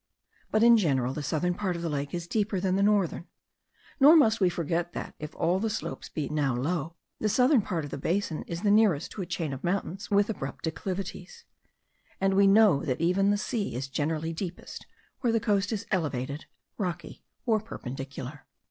But 0.49 0.63
in 0.63 0.77
general 0.77 1.13
the 1.13 1.21
southern 1.21 1.53
part 1.53 1.75
of 1.75 1.83
the 1.83 1.87
lake 1.89 2.11
is 2.11 2.25
deeper 2.25 2.59
than 2.59 2.75
the 2.75 2.81
northern: 2.81 3.27
nor 3.99 4.15
must 4.15 4.41
we 4.41 4.49
forget 4.49 4.93
that, 4.93 5.13
if 5.19 5.35
all 5.35 5.59
the 5.59 5.69
shores 5.69 6.09
be 6.09 6.27
now 6.27 6.55
low, 6.55 6.95
the 7.19 7.29
southern 7.29 7.61
part 7.61 7.85
of 7.85 7.91
the 7.91 7.99
basin 7.99 8.41
is 8.47 8.63
the 8.63 8.71
nearest 8.71 9.11
to 9.11 9.21
a 9.21 9.27
chain 9.27 9.53
of 9.53 9.63
mountains 9.63 10.09
with 10.09 10.27
abrupt 10.27 10.63
declivities; 10.63 11.45
and 12.19 12.33
we 12.33 12.47
know 12.47 12.83
that 12.83 12.99
even 12.99 13.29
the 13.29 13.37
sea 13.37 13.75
is 13.75 13.87
generally 13.87 14.33
deepest 14.33 14.87
where 15.19 15.31
the 15.31 15.39
coast 15.39 15.71
is 15.71 15.85
elevated, 15.91 16.45
rocky, 16.79 17.23
or 17.45 17.59
perpendicular. 17.61 18.47